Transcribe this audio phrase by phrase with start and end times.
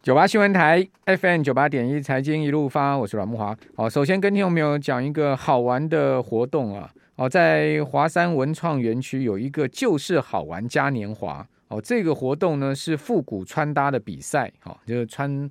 [0.00, 3.54] 九八新闻台 FM 九八点一财经一路发，我是阮木华。
[3.76, 6.88] 好，首先跟听众朋友讲一个好玩的活动啊！
[7.16, 11.46] 哦，在华山文创园区有一个旧式好玩嘉年华。
[11.66, 15.50] 哦，这个活动呢是复古穿搭的比赛，哈，就是穿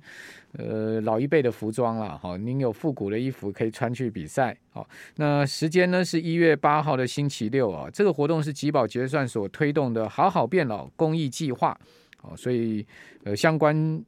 [0.54, 4.56] 呃老一辈的服装了，哈，您有复古的衣服可以穿去比赛。
[4.70, 7.88] 好，那时间呢是一月八号的星期六啊。
[7.92, 11.78] 这个活动是吉宝结算所推动的好好变老公益计划。
[12.22, 12.84] 哦，所以
[13.24, 14.02] 呃相关。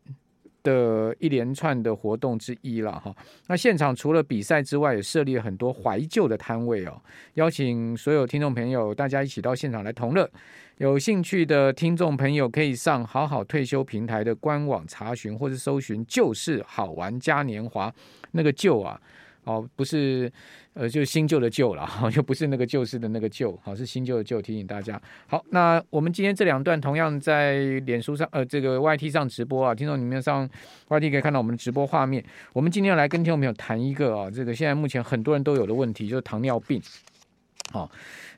[0.62, 3.14] 的一连串的活动之一了哈，
[3.48, 7.00] 那现场除了比赛之外，也设立了很多怀旧的摊位哦，
[7.34, 10.30] 邀请所有听众朋友大家一起到现场来同乐。
[10.78, 17.92] 有兴趣的听众朋友可以上好好退休平台的官网查询，或者搜寻“旧式好玩嘉年华”，
[18.32, 18.98] 那个旧啊。
[19.44, 20.30] 哦，不是，
[20.74, 24.40] 呃，就是新旧的旧了，哈， 又不是那个旧式的那个旧，好，是新旧的旧。
[24.40, 30.48] 提醒大家，好，那我们今天这两段同样在脸书上，呃，这个 YT 上直播啊，听众里面上
[30.88, 32.24] YT 可以看到我们的直播画面。
[32.52, 36.80] 我们今天要来跟听众朋友谈一个啊，这个现在目前很多人都有的问题，就是糖尿病。
[37.72, 37.90] 好，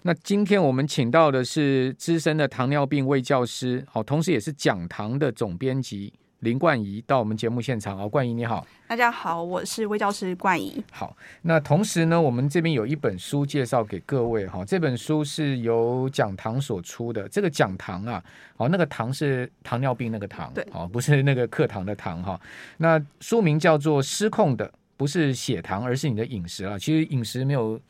[0.03, 6.13] 那今天我们请到的是资深的糖尿病卫教师，好，同时也是讲堂的总编辑。
[6.43, 10.83] 林冠仪到我们节目现场哦，冠仪你好，大家好，我是魏教师冠仪。
[10.91, 17.29] 好，那同时呢，我们这边有一本书介绍给各位哈，这本书是由讲堂所出的。
[17.29, 18.25] 这个讲堂啊，
[18.57, 22.41] 哦，那个堂是糖尿病那个糖，对，哦，不是那个课堂的堂哈。
[22.79, 26.77] 那书名叫做《失控的不是血糖，而是你的饮食》啊。
[26.77, 27.81] 其实饮食没有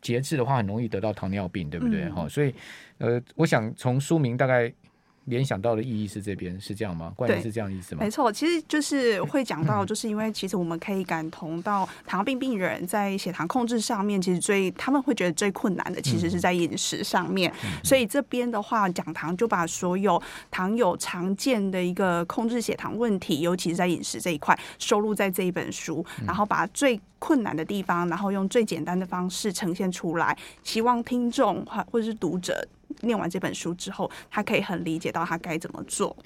[0.00, 2.10] 节制的话，很容易得到糖尿病，对不对？
[2.10, 2.52] 哈、嗯，所以
[2.98, 4.72] 呃，我想从书名大概。
[5.26, 7.12] 联想到的意义是这边是这样吗？
[7.14, 8.00] 关键是这样意思吗？
[8.02, 17.52] 没错，其实就是会讲到， 就是因为其实我们可以感同到糖尿病病人在血糖控制上面，其实最他们会觉得最困难的，其实是在饮食上面。
[17.64, 32.66] 嗯、所以这边的话，讲堂就把所有糖友常见的一个控制血糖问题，尤其是在饮食这一块，收录在这一本书，然后把最困难的地方，然后用最简单的方式呈现出来，希望听众或者是读者。
[33.00, 36.16] 念完这本书之后，他可以很理解到他该怎么做。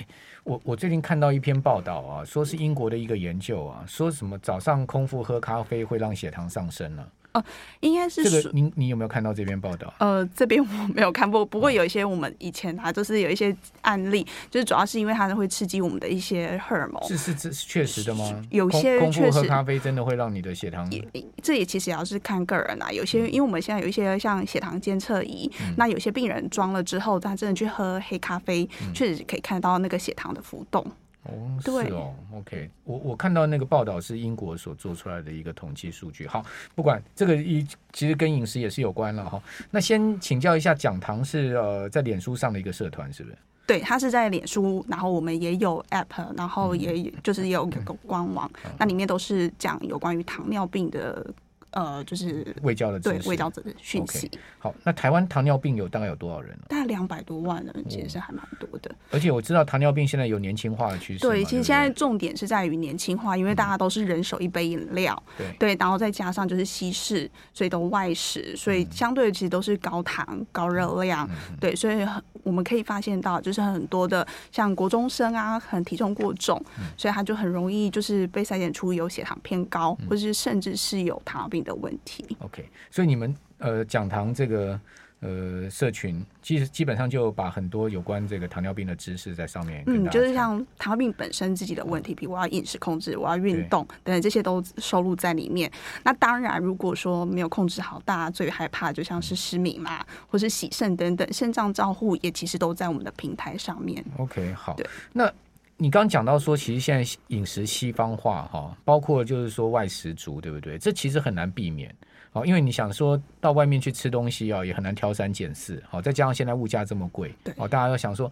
[0.44, 7.06] 我我最近看到一篇报道啊，说是英国的一个研究啊，说什么早上空腹喝咖啡会让血糖上升呢？
[7.34, 7.44] 哦，
[7.80, 8.50] 应该是这个。
[8.52, 9.92] 你你有没有看到这篇报道？
[9.98, 17.02] 呃，这边我没有看过，不过有一些我们以前啊，就是有一些案例，就是主要是因为它会刺激我们的一些荷尔蒙。
[17.08, 18.24] 是是是确实的吗？
[18.50, 20.90] 有些确实喝咖啡真的会让你的血糖？
[20.90, 21.04] 也
[21.42, 22.90] 这也其实也要是看个人啊。
[22.90, 30.86] 有些因为我们现在有一些像血糖监测仪，嗯、那有些病人装了之后，他真的去喝黑咖啡，嗯、确实可以看到那个血糖的浮动。
[31.24, 36.26] 哦，是哦，OK，我我看到那个报道是英国所做出来的一个统计数据。
[36.26, 39.42] 好，不管这个一其实跟饮食也是有关了哈。
[39.70, 43.38] 那先请教一下，讲堂是呃在脸书上的一个社团是不是？
[43.66, 51.26] 对，它是在脸书，然后我们也有 App，然后也就是也有个官网，嗯、那里面都是讲有关于糖尿病的。
[51.74, 54.28] 呃，就是未教的对未教者的讯息。
[54.28, 54.38] Okay.
[54.58, 56.56] 好，那台湾糖尿病有大概有多少人？
[56.68, 58.94] 大概两百多万人，其实是还蛮多的。
[59.10, 61.20] 而且我知道糖尿病现在有年轻化的趋势。
[61.20, 71.28] 对，其实现在重点是在于年轻化，因为大家都是人手一杯饮料，对对，然后再加上就是西式，所以都外食，所以相对的其实都是高糖、高热量。
[71.60, 72.06] 对，所以
[72.44, 76.62] 我们可以发现到，就是很多的像国中生啊，可能体重过重，
[76.96, 82.36] 所以他就很容易就是被筛检出有血糖偏高，或是甚至是有糖尿病的问题。
[82.40, 84.78] OK，所以你们呃讲堂这个
[85.24, 89.82] 呃社群，其实基本上就把很多有关这个糖尿病的知识在上面。
[89.86, 95.70] 嗯，就是像糖尿病本身自己的问题，比如我要饮食控制，我要运动等等，这些都收录在里面。
[96.02, 104.04] 那当然，如果说没有控制好，大家最害怕就像是失明嘛，或是洗肾等等，肾脏照护也其实都在我们的平台上面。
[104.18, 105.32] OK，好，对，那。
[105.76, 110.78] 你刚刚讲到说，其实现在饮食西方化哈，包括就是说外食族，对不对？
[110.78, 111.92] 这其实很难避免，
[112.34, 118.30] 好，因为你想说到外面去吃东西啊，也很难挑三拣四，好，再加上现在物价这么贵，对，大家要想说，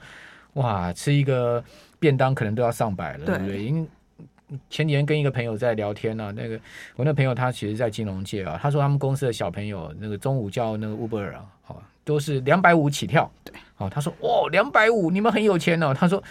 [0.55, 1.63] 哇，吃一个
[2.01, 3.62] 便当可能都要上百了，对不对？
[3.62, 3.87] 因为
[4.69, 6.61] 前几天跟一个朋友在聊天呢、啊，那个
[6.97, 16.23] 我那朋友他其实，在金融界啊，他说他们公司的小朋友那个中午叫那个 Uber 啊，好，都是两百五起跳，对，好，他说哦，两百五，你们很有钱哦，他说。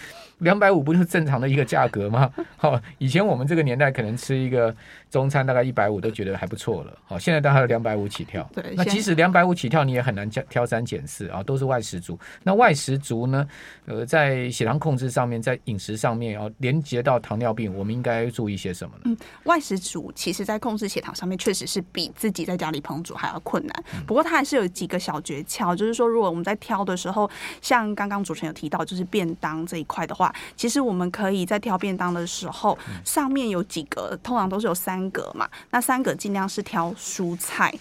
[0.42, 2.28] 两百五不就是正常的一个价格吗？
[2.57, 4.75] 好，以前我们这个年代可能吃一个
[5.07, 6.98] 中餐大概一百五都觉得还不错了。
[7.06, 8.50] 好，现在大概两百五起跳。
[8.51, 12.19] 对，那即使两百五起跳，你也很难挑挑三拣四啊，都是外食族。
[12.42, 13.48] 那外食族呢？
[13.86, 19.01] 呃，在血糖控制上面，在饮食上面，要连接到糖尿病，我们应该注意些什么呢？
[19.06, 23.83] 嗯，外食族其实在控制血糖上面，确实是比自己在家里烹煮还要困难。
[24.07, 27.29] 不过它还是有几个小诀窍，就是说，如果我们在挑的时候，
[27.62, 37.73] 像刚刚主持人有提到，就是便当这一块的话，其实我们可以在挑便当的时候，上面有几格，通常都是有三格嘛，那三格尽量是挑蔬菜，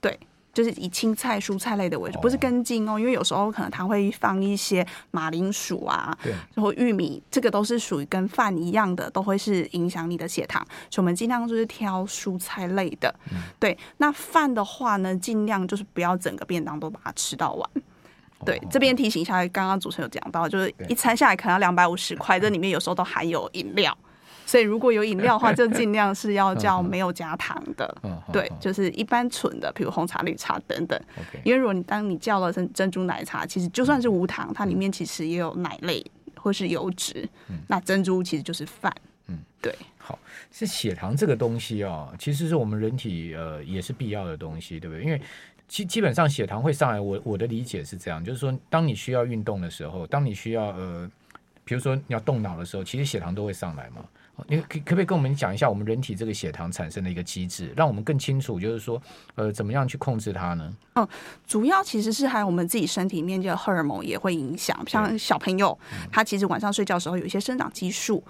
[0.00, 0.18] 对。
[0.56, 6.16] 就是以青菜、蔬菜类的为主，不是根茎哦，因为有时候可能它会放一些马铃薯啊，
[6.54, 13.14] 然后玉米，这个都是属于跟饭一样的，都会是影响你的血糖，所以我们尽量就是挑蔬菜类的。
[13.30, 17.70] 嗯、对，那饭的话呢，尽量就是不要整个便当都把它吃到完。
[18.42, 23.94] 对，这边提醒一下，刚刚主持人有讲到，就是一餐下来可能要两百五十块，这里面有时候都含有饮料。
[24.46, 27.94] 所以如果有饮料的话， 就尽量是要叫没有加糖的，
[28.32, 30.98] 对，就是一般纯的，比如红茶、绿茶等等。
[31.44, 36.04] 因为如果你当你叫了珍珍珠奶茶，其实就算是无糖，它里面其实也有奶类
[36.36, 37.28] 或是油脂。
[37.66, 38.94] 那珍珠其实就是饭。
[39.26, 39.74] 嗯，对。
[39.98, 40.16] 好，
[40.52, 45.04] 是血糖这个东西啊，其实是我们人体呃也是必要的东西，对不对？
[45.04, 45.20] 因为
[45.66, 51.10] 基基本上血糖会上来，我我的理解是这样，就是说当你需要运动的时候，当你需要呃，
[51.64, 54.04] 比如说你要动脑的时候，其实血糖都会上来嘛。
[54.48, 59.00] 你可可不可以跟我们讲一下我们人体这个血糖产生的一个机制，让我们更清楚，就是说，
[59.34, 60.72] 呃，怎么样去控制它呢？
[60.94, 61.08] 嗯，
[61.46, 65.78] 主要其实是还有我们自己身体里面的荷尔蒙也会影响，像小朋友，
[66.12, 68.22] 他其实晚上睡觉的时候有一些生长激素。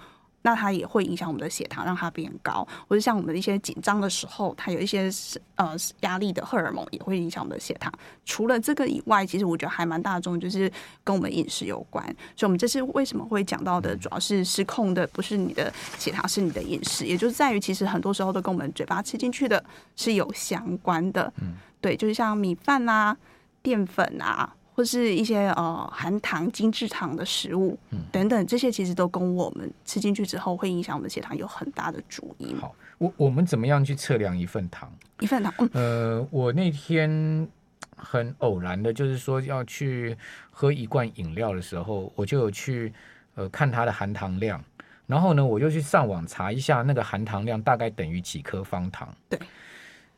[0.47, 5.11] 那它也会影响我们的血糖，让它变高，或者像我们的一些紧张的时候，它有一些
[5.55, 7.91] 呃压力的荷尔蒙也会影响我们的血糖。
[8.23, 10.71] 除了这个以外，其实我觉得还蛮大众，就是
[11.03, 12.01] 跟我们饮食有关。
[12.33, 19.61] 所以，我们这次为什么会讲到的，主要是失控的不是你的血糖，是你的饮食，也就是在于其实很多时候都跟我们嘴巴吃进去的
[19.97, 21.29] 是有相关的。
[21.41, 23.17] 嗯，对，就是像米饭啊、
[23.61, 24.53] 淀粉啊。
[24.77, 32.55] 或是一些呃含糖、精制糖的食物嗯等等，这些其实都跟我们吃进去之后会影响我们的血糖有很大的主因。
[32.57, 34.87] 好，我我们怎么样去测量一份糖？
[35.19, 37.47] 一份糖，嗯、呃，我那天
[37.95, 40.15] 很偶然的，就是说要去
[40.51, 42.93] 喝一罐饮料的时候，我就有去
[43.33, 44.63] 呃看它的含糖量，
[45.07, 49.11] 然后呢，我就去上网查一下那个含糖量大概等于几颗方糖。
[49.27, 49.39] 对，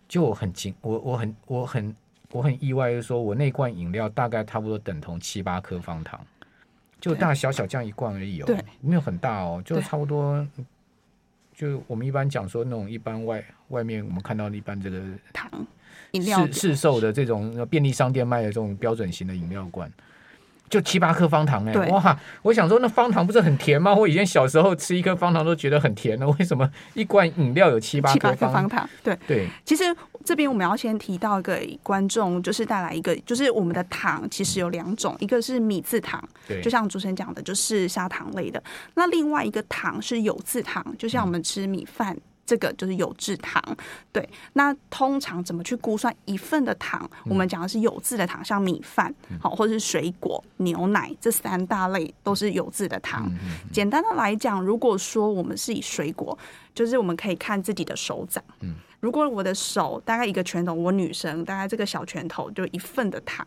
[0.10, 1.96] 就我很惊，我我很我很。
[2.32, 6.20] 我很意外，就是说我那罐饮料大概差不多等同七八颗方糖，
[7.02, 10.48] 就大小小这样一罐而已哦，没有很大哦，就差不多，
[11.56, 15.02] 就我们一般讲说那种一般外外面我们看到的一般这个
[15.34, 15.50] 糖
[16.12, 19.92] 饮料市市售的这种便利商店卖的这种标准型的饮料罐。
[20.70, 22.18] 就七八颗方糖哎、欸，哇！
[22.44, 23.94] 我想说，那方糖不是很甜吗？
[23.94, 28.90] 我以前小时候吃一颗方糖都觉得很甜了，为什么一罐饮料有七八颗方，方糖？
[29.04, 29.84] 对对，其实
[30.24, 38.62] 这边我们要先提到给观众，就是带来一个，就是我们的糖其实有两种，一个是米字糖，对，就像主持人讲的，就是砂糖类的；
[38.94, 42.16] 那另外一个糖是有字糖，就像我们吃米饭。
[42.50, 43.64] 嗯这个就是有字糖，
[44.12, 44.28] 对。
[44.54, 47.08] 那通常怎么去估算一份的糖？
[47.26, 53.32] 我们讲的是有字的糖，像米饭，好，或者是水果、牛奶这三大类都是有字的糖。
[53.72, 56.36] 简单的来讲，如果说我们是以水果，
[56.74, 58.44] 就是我们可以看自己的手掌。
[59.00, 63.46] 如果我的手大概一个拳头，我女生大概这个小拳头就一份的糖。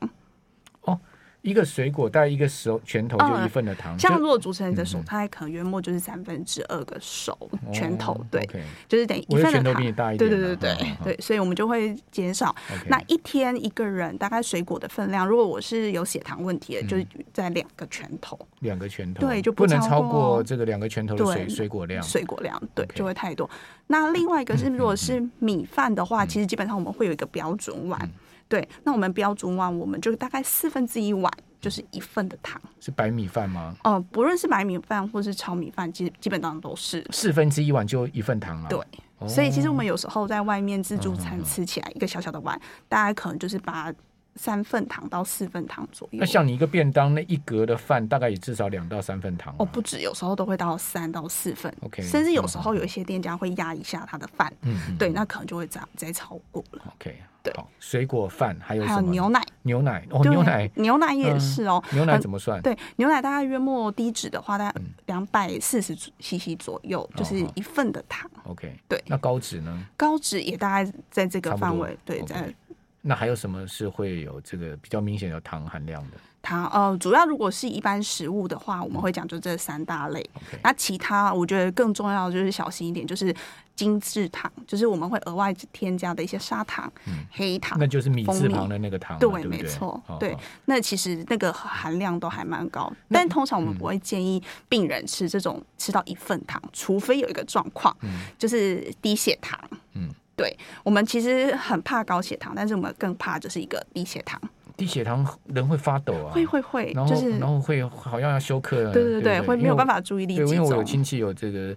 [1.43, 7.37] 一个水果大概一个手拳头就一份的糖，像如果主持人的手，他还可能约莫就是三分之二个手
[7.73, 8.49] 拳头，对，
[8.89, 10.17] 就是等于一份的糖。
[10.17, 12.55] 对对对对对，所以我们就会减少。
[12.87, 23.50] 那一天一个人大概水果的分量，如果我是有血糖问题的，就是在两个拳头，两个拳头，对，就不能超过这个两个拳头的水水果量，水果量对就会太多。
[23.88, 28.09] 那另外一个是，如果是米饭的话，其实基本上我们会有一个标准碗。
[28.52, 33.75] 对，那我们标准碗，我们就大概四分之一碗就是一份的糖，是白米饭吗？
[33.82, 38.68] 哦、呃，不论是白米饭或是炒米饭，其实基本上都是四分之一碗就一份糖了。
[38.68, 38.78] 对，
[39.21, 43.90] 哦、所以其实我们有时候在外面自助餐吃起来一个小小的碗，嗯、大概可能就是把。
[44.37, 46.19] 三份糖到四份糖左右。
[46.21, 49.55] 那像你一个便当那一格的饭，大概也至少两到三份糖。
[49.59, 51.75] 哦，不止，有时候都会到三到四份。
[51.83, 54.53] OK，甚至有时候有一些店家会压一下他的饭。
[54.62, 56.83] 嗯，对，那可能就会再再超过了。
[56.97, 61.83] OK，对，水果饭还有还有牛奶，牛奶哦，牛奶牛奶也是哦。
[61.93, 62.61] 牛奶怎么算？
[62.62, 68.31] 对，牛奶大概约莫低脂的话，大概两百四十 CC 左右，就是一份的糖。
[68.45, 69.03] OK，对。
[69.07, 69.87] 那高脂呢？
[69.97, 72.53] 高脂也大概在这个范围，对，在。
[73.02, 76.16] 那还有什么是会有这个比较明显的糖含量的？
[76.40, 80.21] 糖呃，主要如果是一般食物的话，我们会讲就这三大类。
[80.35, 80.59] Okay.
[80.62, 83.32] 那其他我觉得更重要的就是小心一点，就是
[83.76, 89.16] 精制糖，就是我们会额外添加的一些砂糖、嗯、黑糖，那就是米字旁的那个糖。
[89.21, 90.37] 对，对对没错，哦、对。
[90.64, 99.59] 那其实那个含量都还蛮高，但通常我们不会建议病人吃这种吃到一份糖，除非有一个状况，嗯、就是低血糖。
[99.94, 100.09] 嗯。
[100.42, 104.40] 对，我们其实很怕高血糖，但是我们更怕就是一个低血糖。
[104.76, 110.54] 低血糖人会发抖啊，会会会，然后、就是然后会好像要休克了，对对对，对对会没有办法注意力集中。
[110.56, 111.76] 因为我有亲戚有这个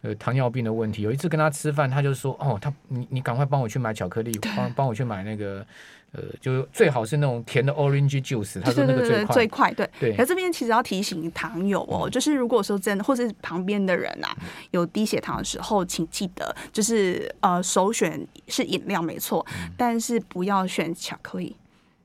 [0.00, 5.66] 呃糖尿病的问题，有一次跟他吃饭，他就说哦，他你你赶快帮我去买巧克力，帮帮我去买那个。
[6.12, 9.90] 呃，就最好是那种甜的 orange juice，他说那个最快，对对对，最快，对。
[10.00, 10.16] 对。
[10.16, 14.34] 可这边其实要提醒糖友哦，就是如果说真的，或是旁边的人啊，
[14.70, 19.44] 有低血糖的时候，请记得，就是呃，首选是饮料没错，
[19.76, 21.56] 但是不要选巧克力。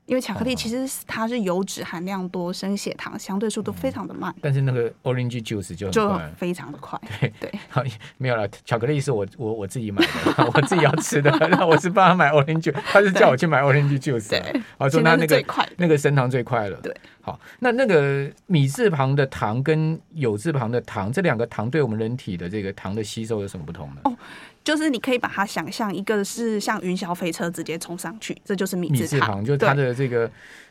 [0.06, 4.34] 因为巧克力其实它是油脂含量多，升血糖相对速度非常的慢。
[4.40, 7.00] 但是那个 orange juice 就就非常的快。
[7.20, 7.82] 对对，好，
[8.18, 8.46] 没有了。
[8.64, 11.30] 巧克力是我我我自己买的，我自己要吃的。
[11.50, 14.28] 那我是帮他买 orange juice，他是叫我去买 orange juice。
[14.28, 16.76] 对，好，说他那个快那个升糖最快了。
[16.82, 24.00] 对，好，那那个米字旁的糖跟有字旁的糖，这两个糖对我们人体的这个糖的吸收有什么不同呢？
[24.04, 24.16] 哦。
[24.64, 30.30] 就是你可以把它想象，一个是像云霄飞车直接冲上去，这就是米字旁，就是它的这个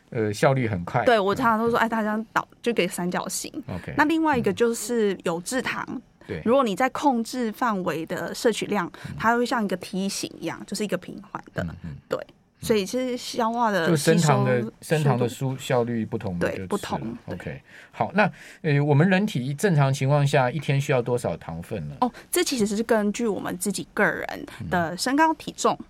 [0.10, 1.04] 呃效率很快。
[1.06, 3.52] 对，我常常都说，哎，大家倒就给三角形。
[3.68, 5.86] OK，那另外一个就是有制糖，
[6.26, 12.20] 对，如果你在控制范围的摄取量，它会像一个梯形一样，就是一个平缓的，嗯、对。
[12.62, 17.02] 所以其实消化的就升糖的升糖的速效率不同，对不同。
[17.26, 17.60] OK，
[17.92, 21.96] 好，那呃，我们人体正常情况下一天需要多少糖分呢？
[22.02, 25.86] 哦，这其实是根据我们自己个人的身高体重，嗯、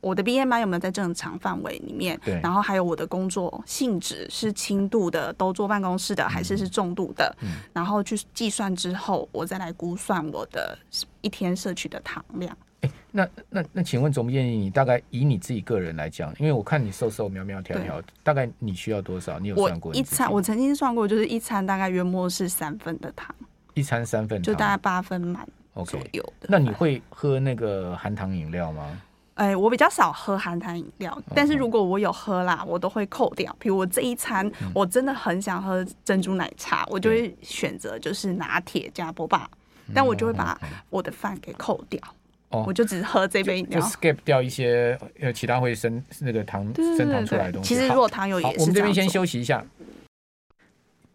[0.00, 2.18] 我的 BMI 有没有在正常范围里面？
[2.24, 2.40] 对。
[2.42, 7.36] 然后还有我的工作性质是轻度的，都坐办公室的，还是是重度的？
[7.42, 7.58] 嗯。
[7.74, 10.78] 然后去计算之后，我再来估算我的
[11.20, 12.56] 一天摄取的糖量。
[13.10, 19.38] 那那那，请问总编辑，你大概以你自己个人来讲，因为我看你瘦瘦苗苗条条，大概你需要多少？
[19.38, 19.94] 你有算过？
[19.94, 23.34] 一餐我曾经算过，就是一餐大概约莫是三分的糖，
[23.74, 25.46] 一餐三分，就大概八分满
[25.84, 26.22] 左右。
[26.22, 26.46] Okay.
[26.48, 29.00] 那你会喝那个含糖饮料吗？
[29.34, 33.54] 哎、欸，我比较少喝含糖饮料，但是如果我有喝啦，我都会扣掉。
[33.58, 39.46] 比如我这一餐我真的很想喝珍珠奶茶，我就会选择就是拿铁加波霸，
[39.94, 42.00] 但我就会把我的饭给扣掉。
[42.56, 47.74] 哦，我就只喝这杯饮料，就 skip 掉一些呃其他会升那个糖升糖出来的东西。
[47.74, 48.60] 其实如果糖有也是。
[48.60, 49.64] 我们这边先休息一下。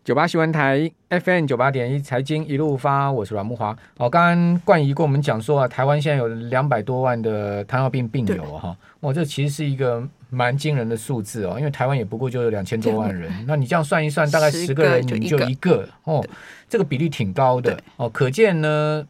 [0.03, 3.69] 九八新闻台 FM 九八点一财经一路发，我是阮木华。
[3.97, 16.25] 哦，刚刚冠仪跟我们讲说啊，台湾现在有两百多万的糖尿病病友哈，哇，这其实是一个蛮惊人的数字哦，因为台湾也不过就有两千多万人，那你这样算一算，大概十个人你就一个哦，
[16.67, 19.05] 这个比例挺高的哦，可见呢。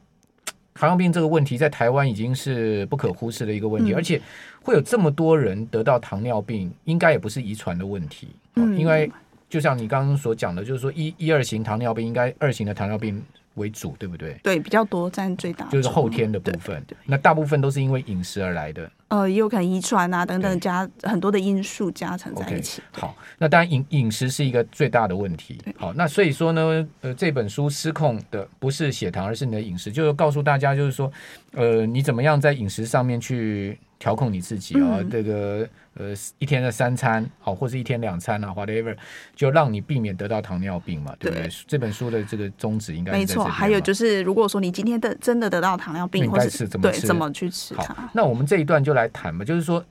[0.74, 4.22] 糖尿病这个问题在台湾已经是不可忽视的一个问题，嗯、而且
[4.62, 8.30] 会有这么多人得到糖尿病，应该也不是遗传的问题。
[8.56, 9.12] 嗯，因为
[9.50, 13.22] 就像你刚刚所讲的，就是说一一二型糖尿病应该二型的糖尿病
[13.56, 14.40] 为主，对不对？
[14.44, 16.84] 对，比较多占最大，就是后天的部分。
[17.06, 18.90] 那大部分都是因为饮食而来的。
[19.10, 22.82] 呃，也有可能遗传啊等等加很多的因素加成在一起。
[22.94, 25.60] Okay, 好，那当然饮饮食是一个最大的问题。
[25.78, 31.12] 好，那所以说呢，呃，这本书失控的不是血糖，而是你的饮食，就是告诉大家，就是说，
[31.52, 35.10] 呃，你怎么样在饮食上面去调控你自己啊、嗯？
[35.12, 38.96] 这个呃，一天的三餐，好，或是一天两餐啊，whatever，
[39.36, 41.48] 就让你避免得到糖尿病嘛，对不对？
[41.48, 43.44] 对，这本书的这个宗旨应该没错。
[43.44, 47.06] 还有就是，如果说你今天的真的得到糖尿病，应该是怎么吃？
[47.06, 47.84] 怎么去吃它？
[47.94, 49.02] 好，那我们这一段就来。
[49.02, 49.84] 来谈嘛，就是说，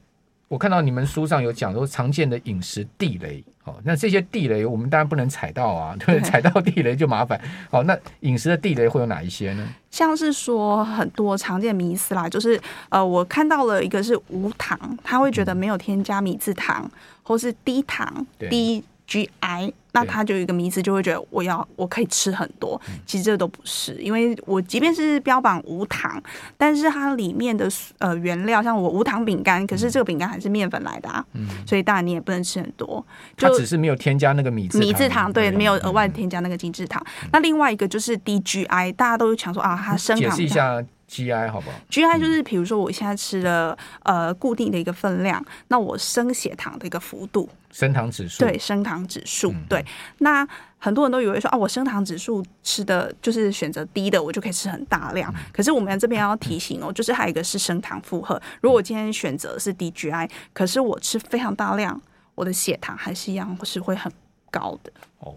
[0.51, 7.41] 我看到你们书上有讲说常见的饮食地雷，哦，那这些地雷我们当然不能踩到啊，对， 踩到地雷就麻烦。
[7.71, 9.65] 好，那饮食的地雷会有哪一些呢？
[9.93, 16.91] 像是说很多常见迷思啦，就是呃，我看到了一个是无糖，他会觉得没有添加米字糖，
[17.23, 18.83] 或是低糖低。
[19.11, 26.23] GI，那他就有一个迷思，就会觉得我要我可以吃很多，其实这都不是，因为我即便是标榜无糖，
[26.57, 33.05] 但是它里面的呃原料，像我无糖饼干，可是这个饼干还是面粉来的啊，嗯，所以当然你也不能吃很多，
[33.37, 37.05] 就它只是没有添加那个米字米字糖，对，没有额外添加那个精制糖。
[37.33, 40.31] 那另外一个就是 DGI，大家都想说啊，它升糖。
[40.31, 40.81] 解释一下。
[41.11, 49.85] GI 好不好？GI 就是比如说我现在吃了呃固定的一个分量，那我升血糖的一个幅度，升糖指数，对，升糖指数，对。
[50.19, 50.47] 那
[50.79, 55.35] 很多人都以为说啊，我升糖指数吃的就是选择低的，我就可以吃很大量。
[55.53, 58.41] 可是我们这边要提醒哦，就是还有一个是升糖负荷。
[58.61, 62.01] 如果我今天选择是低 GI，可是我吃非常大量，
[62.37, 64.11] 我的血糖还是一样是会很
[64.51, 65.35] 高的哦。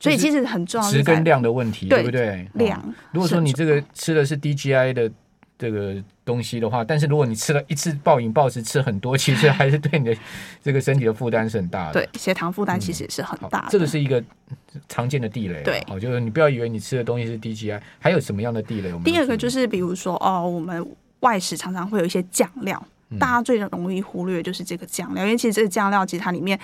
[0.00, 2.48] 所以其实很重要，质跟量的问题，对，不对？
[2.54, 2.94] 量、哦。
[3.12, 5.10] 如果说你这个吃的是 DGI 的
[5.58, 10.16] 这个东西的话，但是如果你吃了一次暴饮暴食吃很多， 其实还是对你的
[10.62, 11.94] 这个身体的负担是很大的。
[11.94, 13.66] 对，血糖负担其实也是很大的。
[13.70, 14.22] 这个是一个
[14.88, 15.62] 常见的地雷。
[15.64, 18.92] 对，好，就是你不要以为你吃的东西是 DGI，还有什么样的地雷？
[18.92, 20.86] 我们第二个就是比如说哦，我们
[21.20, 22.80] 外食常常会有一些酱料，
[23.18, 26.56] 大家最容易忽略就是这个酱料，因为其实这个酱料其实它里面。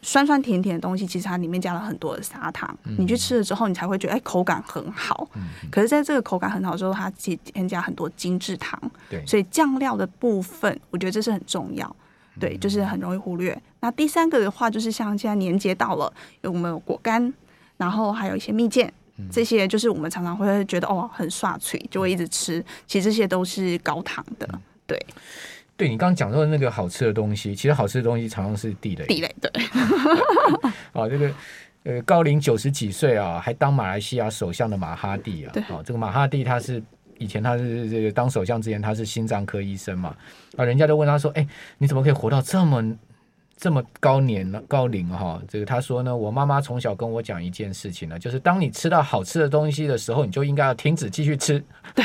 [0.00, 2.76] 酸酸甜甜的东西，其实它里面加了很多的砂糖。
[2.84, 5.28] 嗯、你去吃了之后，你才会觉得哎，口感很好。
[5.34, 8.80] 嗯、可是在这个口感很好之后，它其实添加很多精致糖。
[9.10, 11.96] 对，所以酱料的部分，我觉得这是很重要。
[12.38, 13.60] 对，就是很容易忽略。
[13.80, 16.12] 那第三个的话，就是像现在年节到了，
[16.42, 17.34] 有我们有果干，
[17.76, 18.88] 然后还有一些蜜饯，
[19.32, 22.64] 这些就是我们常常会觉得哦，很刷脆，就会一直吃。
[22.86, 24.48] 其实这些都是高糖的。
[24.86, 25.04] 对。
[25.78, 29.06] 对，你刚刚讲到的那个好吃的东西，其实好吃的东西常常是地雷。
[29.06, 29.50] 地雷，对。
[30.92, 31.32] 啊，这个
[31.84, 36.82] 呃，高龄九十几岁啊，还当马来西亚首相的马哈蒂啊，啊，这个马哈蒂他是
[37.16, 40.12] 以前他是这个当首相之前他是心脏科医生嘛，
[40.56, 41.46] 啊，人家就问他说，哎，
[41.78, 42.82] 你怎么可以活到这么？
[43.60, 51.60] 这么高年了，高龄哈，这个他说呢，我妈妈从小跟我讲一件事情呢，就是当你吃到好吃的东西的时候，你就应该要停止继续吃。
[51.92, 52.04] 对，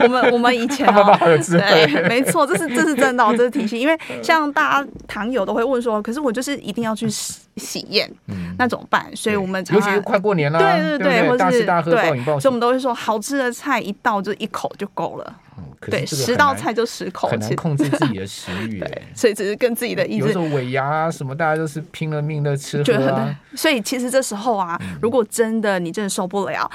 [0.00, 0.86] 我们我们以前、
[1.48, 9.06] 对，没错，这是这是真的、哦，这是提醒，因为像大家糖友都会问说，可是我就是一定要去喜喜宴，嗯，那怎么办？
[9.16, 15.36] 所以我们尤其是快过年了，对对对，或者大吃大喝，暴饮暴食，所以我们都会说，好吃的菜一道就一口就够了。
[15.90, 18.78] 对，十道菜就十口，很难控制自己的 食欲。
[18.78, 20.26] 对，所以只是跟自己的意思。
[20.26, 23.34] 有时候尾牙啊什么，大家都是拼了命的吃 喝啊。
[23.54, 26.70] 所以其实这时候啊，如果真的你真的受不了，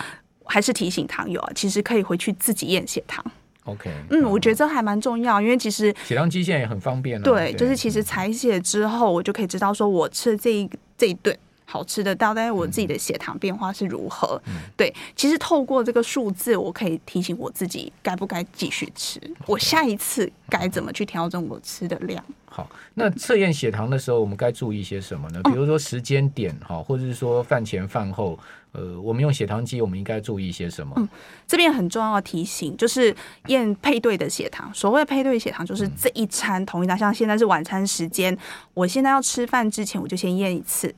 [0.45, 3.23] 还是提醒糖友啊，其实可以回去自己验血糖。
[3.65, 7.23] OK，嗯，我觉得这还蛮重要，因为其实血糖机线也很方便了。
[7.23, 11.35] 对，就是其实采血之后，我就可以知道说我吃这一这一顿。
[11.65, 14.41] 好吃的，大概我自己的血糖变化是如何？
[14.45, 22.23] 嗯、对，其实透过这个数字，我可以提醒我自己该不该继续吃，我下一次该怎么去调整我吃的量。
[22.45, 25.41] 好，那测验血糖的时候，我们该注意些什么呢？
[25.43, 28.39] 比如说时间点，哈、嗯，或者是说饭前饭后，
[28.71, 30.93] 呃，我们用血糖机，我们应该注意些什么？
[30.95, 31.09] 嗯，
[31.45, 33.13] 这边很重要的提醒就是
[33.47, 34.73] 验配对的血糖。
[34.73, 38.37] 所谓配对血糖，就是这一餐同一餐，像现在是晚餐时间，
[38.73, 40.93] 我现在要吃饭之前，我就先验一次。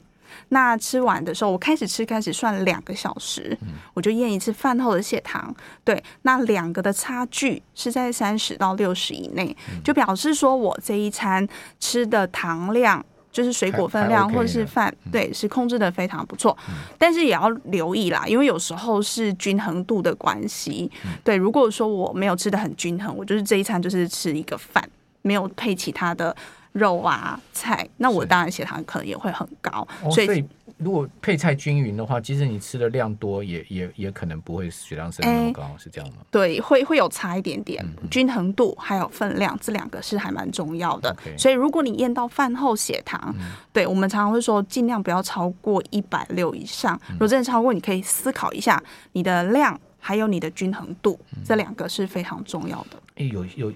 [0.49, 3.57] 那吃完的时候，我开始吃，开始算两个小时，
[3.93, 5.53] 我就验一次饭后的血糖。
[5.83, 11.47] 对，那两个的差距是在三十到六十以内，就表示说我这一餐
[11.79, 16.57] 吃的糖量，就是水果分量或者是饭，对，是控制的非常不错。
[16.97, 20.91] 但是也要留意啦，因为有时候是均衡度的关系。
[21.23, 24.83] 对，如果说我没有吃的很均衡，我就是这一餐就是吃一个饭，
[25.21, 26.35] 没有配其他的。
[26.77, 29.87] 肉啊菜，那我当然血糖可能也会很高。
[30.03, 30.45] 哦、所以
[30.77, 36.17] 如果配菜均匀的话，即使你吃的量多，也也也可能不会血糖升那么高，欸、是这样吗？
[36.29, 37.83] 对，会会有差一点点。
[38.11, 41.15] 均衡度还有分量，这两个是还蛮重要的。
[41.35, 46.99] 所以如果你验到饭后血糖，嗯、对我们常常会说尽量不要超过一百六以上。
[47.13, 48.81] 如果真的超过，你可以思考一下
[49.13, 52.97] 你的量还有你的均衡度，嗯、这两个是非常重要的。
[53.15, 53.73] 哎、欸，有有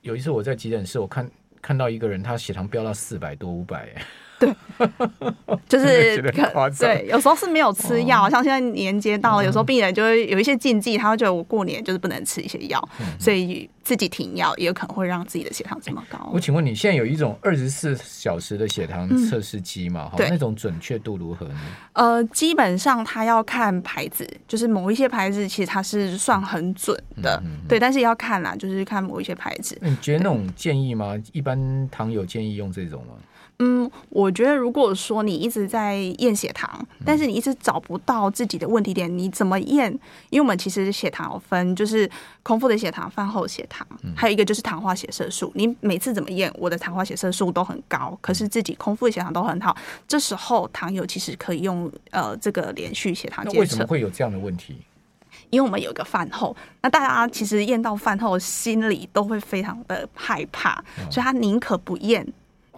[0.00, 1.30] 有一次我在急诊室，我看。
[1.60, 3.94] 看到一个人，他血糖飙到四百多、五百，
[4.38, 4.54] 对，
[5.68, 6.22] 就是
[6.78, 16.30] 对，有时候是没有吃药，哦、像现在年节到了，有时候病人就会有一些禁忌，他会觉得我过年就是不能吃一些药，嗯、所以自己停药也有可能会让自己的血糖这么高。
[16.32, 20.08] 我请问你，现在有一种二十四小时的血糖测试机嘛？
[20.08, 21.54] 哈、嗯，那种准确度如何呢？
[21.94, 29.76] 呃，基本上它要看牌子，就是某一些牌子其实它是算很准的，嗯、对，但是要看啦，就是看某一些牌子。
[29.80, 31.20] 你觉得那种建议吗？
[31.32, 33.14] 一般糖友建议用这种吗？
[33.60, 39.90] 嗯，我觉得如果说你一直在验血糖，但是你一直找不到自己的问题点，你怎么验？
[40.30, 42.08] 因为我们其实血糖有分，就是
[42.44, 45.50] 空腹的血糖、饭后血糖，还有一个就是糖化血色素。
[45.56, 49.76] 你每次怎么验，我的糖化血色素都很高，可是自己空腹的血糖都很好。
[50.06, 53.58] 这时候糖友其实可以用呃这个连续血糖监测。
[53.58, 54.76] 为什么会有这样的问题？
[55.50, 62.24] 因为我们有一个饭后，那大家其实验到饭后心里都会非常的害怕，所以他宁可不验。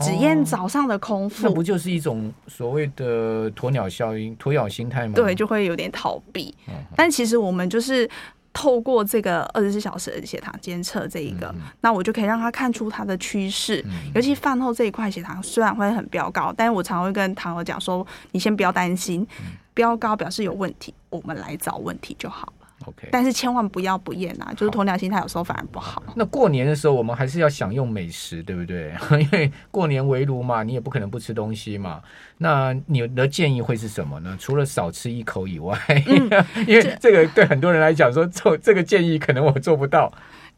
[0.01, 5.13] 只验早上的空腹，那不就是一种所谓的鸵鸟效应、鸵鸟心态吗？
[5.15, 6.55] 对，就会有点逃避。
[6.97, 8.09] 但其实我们就是
[8.53, 13.85] 透过这个二十四小时的血糖监测这一个，那我就可以让他看出他的趋势。
[14.15, 19.27] 尤其饭后这一块血糖虽然会很飙高，但是我常会跟糖友讲说：“你先不要担心，
[19.75, 22.53] 飙高表示有问题，我们来找问题就好。”
[22.87, 24.51] OK，但是千万不要不厌啊！
[24.57, 26.03] 就是鸵鸟心态有时候反而不好。
[26.15, 28.95] 那过年的时候，我们还是要享用美食，对不对？
[29.21, 32.01] 因为过年围炉嘛，你也不可能不吃东西嘛。
[32.39, 34.35] 那你的建议会是什么呢？
[34.41, 36.31] 除了少吃一口以外，嗯、
[36.67, 40.11] 因为这个对很多人来讲说，做这个建议可能我做不到。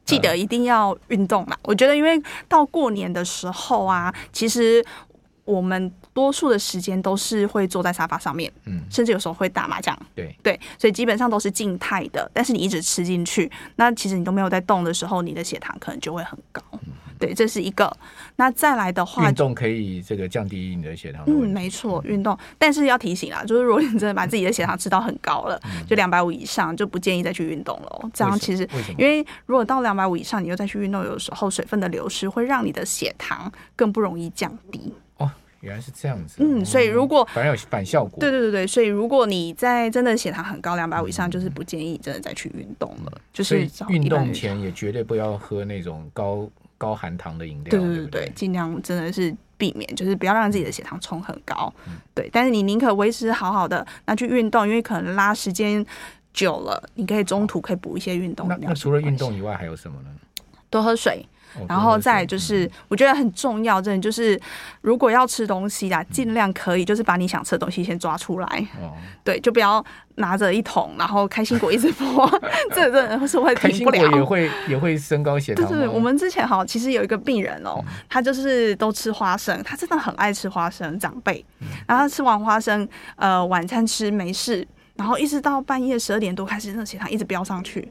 [0.05, 1.57] 记得一定要运动嘛！
[1.63, 4.85] 我觉得，因为到过年的时候啊，其实
[5.45, 5.93] 我们。
[6.15, 12.31] 多数的时间都是会坐在沙发上面，嗯，甚至有时候会打麻将，对对，所以基本上都是静态的。
[12.35, 16.63] 但是你一直吃进去，那其实你都没有在动的时候，你的血糖可能就会很高。
[17.19, 17.97] 对，这是一个。
[18.35, 21.23] 那再来的话，运动可以这个降低你的血糖。
[21.29, 22.37] 嗯，没错，运动。
[22.59, 28.11] 但是要提醒啊，就是如果你真的把自己的血糖吃到很高了，嗯、就两百五以上，就不建议再去运动了。
[28.13, 28.69] 这样其实？
[28.99, 34.93] 因为如果到两百五以上，你又再去运动，有时候水分的流失会让你的血糖更不容易降低。
[35.63, 36.37] 哦，原来是这样子。
[36.39, 38.19] 嗯，所以如果反而有反效果。
[38.21, 43.13] 对对对对，所以如果你在真的血糖很高，两百五以上，就是不建议真的再去运动了。
[43.15, 46.49] 嗯、就是运动前也绝对不要喝那种高。
[46.79, 51.73] 高含糖的饮料，对对对对，尽量真的是避免，就是不要让自己的血糖冲很高。
[51.87, 55.87] 嗯、对，但是你宁可维持好好的，那去运动，因为可能拉时间
[56.35, 58.49] 久了，你可以中途可以补一些运动。
[58.49, 60.09] 那那除了运动以外，还有什么呢？
[60.69, 61.25] 多喝水。
[61.69, 64.41] 然后再就是，我觉得很重要，真的就是，
[64.81, 68.67] 如果要吃东西啦，尽量可以就是把你想吃的东西先抓出来，
[69.25, 69.85] 对，就不要
[70.17, 72.41] 拿着一桶，然后开心果一直剥，
[72.75, 73.99] 这真的是会停不了。
[73.99, 75.67] 开心果也会也会升高血糖。
[75.69, 81.45] 对对，我们之前哈，其实有一个病人哦，他就是都吃花生，他真的很爱吃花生，长辈，
[81.87, 87.87] 然后他吃完花生，呃，晚餐吃没事，然后一直到半夜十二点多开始，那血糖一直飙上去。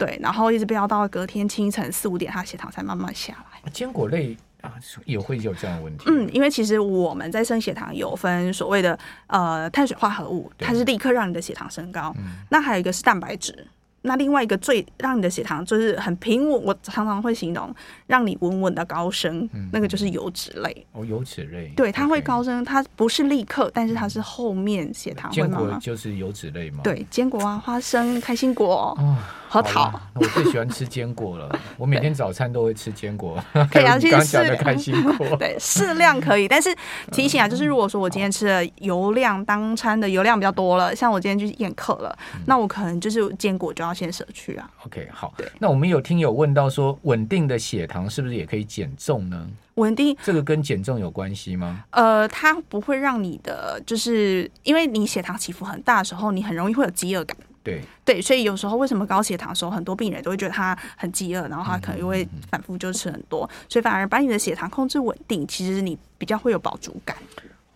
[0.00, 3.70] 对，然后一直飙到隔天清晨四五点，他血糖才慢慢下来。
[3.70, 4.72] 坚果类啊，
[5.04, 6.04] 也会有这样的问题。
[6.08, 12.14] 嗯，因为其实我们在升血糖有分所谓的呃碳水化合物，它是立刻让你的血糖升高。
[12.16, 13.66] 嗯、那还有一个是蛋白质。
[14.02, 17.74] 那另外一个最让你的血糖就是很平稳，我常常会形容
[18.06, 20.86] 让你稳稳的高升，嗯、那个就是油脂类。
[20.92, 21.70] 哦，油脂类。
[21.76, 25.60] 对，它会高升，它不是立刻，但是它是后面血糖会慢慢。
[25.60, 26.80] 坚果就是油脂类嘛。
[26.82, 28.96] 对，坚果啊，花生、开心果。
[28.98, 29.16] 哦
[29.50, 31.58] 核桃，我最喜欢吃坚果了。
[31.76, 33.36] 我每天早餐都会吃坚果。
[33.68, 35.26] 可以啊，其实讲的开心果。
[35.36, 36.72] 对，适量可以，但是
[37.10, 44.70] 提醒啊，就是如果说我今天吃的油量当餐的油量比较多了，像我今天就是宴客了，那我可能就是坚果就要先舍去啊。
[44.86, 45.32] OK，好。
[45.36, 49.48] 对，那我们有听友问到说，稳定的血糖是不是也可以减重呢？
[49.74, 51.84] 稳定，这个跟减重有关系吗？
[51.90, 57.36] 呃，它不会让你的，就是因为你血糖起伏很大的时候，你很容易会有饥饿感。
[57.62, 67.16] 对对，所以有时候为什么高血糖的时候，很多病人都会觉得他很饥饿，然后他可能又会反复就吃很多，嗯、所以反而把你的血糖控制稳定，其实你比较会有饱足感。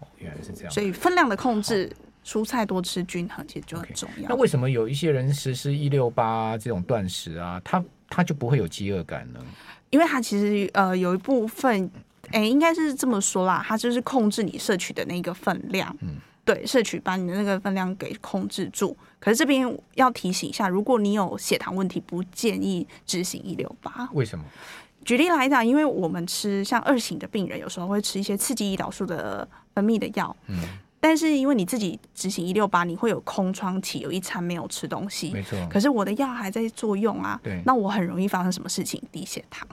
[0.00, 0.70] 哦，原来是这样。
[0.72, 1.90] 所以分量的控制，
[2.24, 4.24] 蔬菜多吃均衡，其实就很重要。
[4.24, 9.40] Okay, 那为什么有一些人实施一六八这种断食啊，他他就不会有饥饿感呢？
[9.90, 11.90] 因为他其实呃有一部分，
[12.30, 15.94] 哎，应该是这么说啦，他就是控制你摄取的那个分量。
[16.00, 16.16] 嗯。
[16.46, 18.94] 对，摄取把你的那个分量给控制住。
[19.18, 24.06] 可是这边要提醒一下，如果你有血糖问题，不建议执行一六八。
[24.12, 24.44] 为什么？
[25.06, 30.36] 举例来讲，因为我们吃像二型的病人，有时候会吃一些刺激胰岛素的分泌的药。
[30.48, 30.58] 嗯。
[31.06, 35.30] 但是因为你自己执行一六八，你会有空窗期，有一餐没有吃东西。
[35.34, 35.58] 没错。
[35.68, 37.38] 可是我的药还在作用啊。
[37.42, 37.60] 对。
[37.66, 39.02] 那我很容易发生什么事情？
[39.12, 39.68] 低血糖。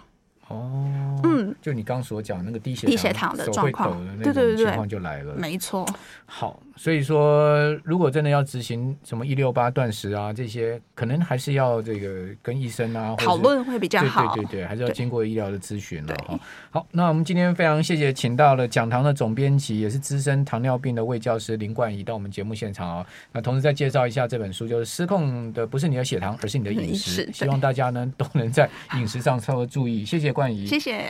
[0.51, 5.87] 哦，嗯，就你刚所讲那个低血低血糖的状况，对对对，情况就来了，没错。
[6.25, 16.39] 好，所以说如果真的要执行什么一六八断食啊，这些可能还是要这个跟医生啊讨论会比较好，对对对，还是要经过医疗的咨询了哈。
[16.69, 23.05] 好，那我们今天非常谢谢请到了讲堂的总编辑，也是资深糖尿病的魏教师林冠仪到我们节目现场啊。
[23.33, 27.29] 那同时再介绍一下这本书，就是失控的不是你的血糖，而是你的饮食。
[27.33, 30.05] 希望大家呢都能在饮食上稍微注意。
[30.05, 30.31] 谢谢
[30.67, 30.99] 谢谢。